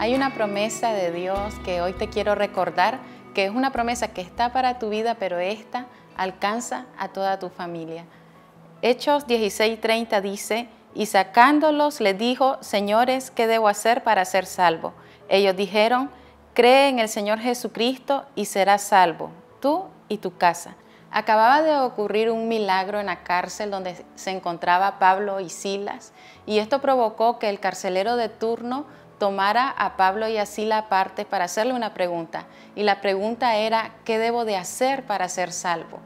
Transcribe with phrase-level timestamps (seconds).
[0.00, 3.00] Hay una promesa de Dios que hoy te quiero recordar,
[3.34, 5.86] que es una promesa que está para tu vida, pero esta
[6.16, 8.04] alcanza a toda tu familia.
[8.80, 14.94] Hechos 16:30 dice, y sacándolos le dijo, señores, ¿qué debo hacer para ser salvo?
[15.28, 16.10] Ellos dijeron,
[16.54, 19.30] cree en el Señor Jesucristo y serás salvo,
[19.60, 20.76] tú y tu casa.
[21.10, 26.12] Acababa de ocurrir un milagro en la cárcel donde se encontraba Pablo y Silas,
[26.46, 28.86] y esto provocó que el carcelero de turno
[29.18, 32.46] tomara a Pablo y a Silas aparte para hacerle una pregunta.
[32.74, 35.98] Y la pregunta era, ¿qué debo de hacer para ser salvo?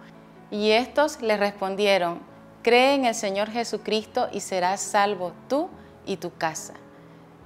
[0.50, 2.20] Y estos le respondieron,
[2.62, 5.68] cree en el Señor Jesucristo y serás salvo tú
[6.06, 6.74] y tu casa.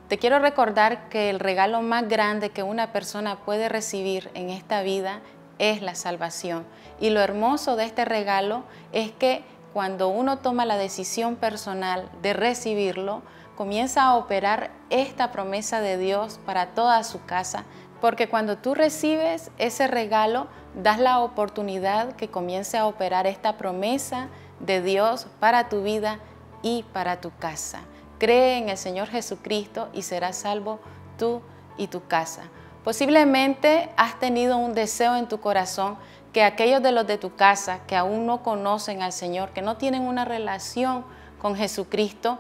[0.09, 4.83] Te quiero recordar que el regalo más grande que una persona puede recibir en esta
[4.83, 5.21] vida
[5.59, 6.65] es la salvación.
[7.01, 12.33] Y lo hermoso de este regalo es que cuando uno toma la decisión personal de
[12.33, 13.23] recibirlo,
[13.57, 17.65] comienza a operar esta promesa de Dios para toda su casa,
[18.01, 24.29] porque cuando tú recibes ese regalo, das la oportunidad que comience a operar esta promesa
[24.61, 26.19] de Dios para tu vida
[26.63, 27.81] y para tu casa.
[28.19, 30.79] Cree en el Señor Jesucristo y serás salvo
[31.19, 31.41] tú
[31.79, 32.43] y tu casa.
[32.85, 35.97] Posiblemente has tenido un deseo en tu corazón
[36.33, 39.77] que aquellos de los de tu casa que aún no conocen al Señor, que no
[39.77, 41.05] tienen una relación
[41.41, 42.39] con Jesucristo,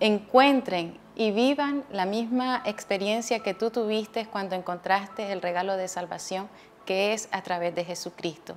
[0.00, 6.48] encuentren y vivan la misma experiencia que tú tuviste cuando encontraste el regalo de salvación
[6.86, 8.56] que es a través de Jesucristo.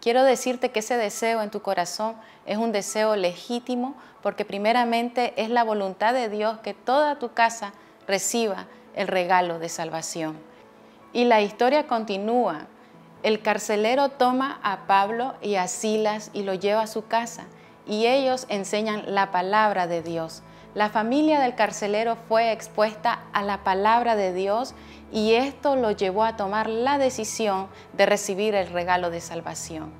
[0.00, 5.50] Quiero decirte que ese deseo en tu corazón es un deseo legítimo porque primeramente es
[5.50, 7.72] la voluntad de Dios que toda tu casa
[8.06, 10.36] reciba el regalo de salvación.
[11.12, 12.66] Y la historia continúa.
[13.22, 17.44] El carcelero toma a Pablo y a Silas y lo lleva a su casa
[17.86, 20.42] y ellos enseñan la palabra de Dios.
[20.72, 24.74] La familia del carcelero fue expuesta a la palabra de Dios
[25.10, 29.90] y esto lo llevó a tomar la decisión de recibir el regalo de salvación.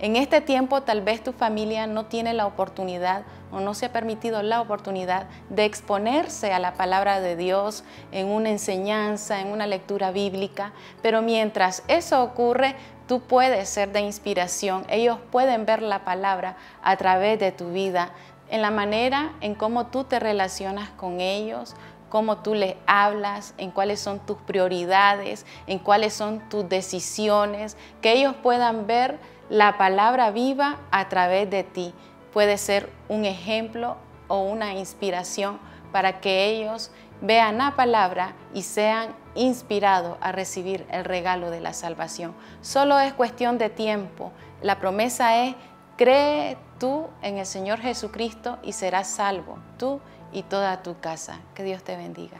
[0.00, 3.92] En este tiempo tal vez tu familia no tiene la oportunidad o no se ha
[3.92, 9.68] permitido la oportunidad de exponerse a la palabra de Dios en una enseñanza, en una
[9.68, 10.72] lectura bíblica,
[11.02, 12.74] pero mientras eso ocurre,
[13.06, 14.84] tú puedes ser de inspiración.
[14.90, 18.10] Ellos pueden ver la palabra a través de tu vida,
[18.50, 21.74] en la manera en cómo tú te relacionas con ellos,
[22.08, 28.12] cómo tú les hablas, en cuáles son tus prioridades, en cuáles son tus decisiones, que
[28.12, 29.18] ellos puedan ver
[29.48, 31.92] la palabra viva a través de ti.
[32.32, 33.96] Puede ser un ejemplo
[34.28, 35.58] o una inspiración
[35.92, 36.90] para que ellos
[37.20, 42.34] vean la palabra y sean inspirados a recibir el regalo de la salvación.
[42.60, 44.32] Solo es cuestión de tiempo.
[44.62, 45.54] La promesa es,
[45.96, 50.00] cree tú en el Señor Jesucristo y serás salvo, tú
[50.32, 51.40] y toda tu casa.
[51.54, 52.36] Que Dios te bendiga.